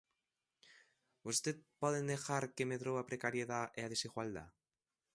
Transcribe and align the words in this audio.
¿Vostede 1.25 1.61
pode 1.81 1.99
negar 2.09 2.43
que 2.55 2.67
medrou 2.71 2.95
a 2.97 3.07
precariedade 3.09 3.69
e 3.79 3.81
a 3.83 3.91
desigualdade? 3.93 4.55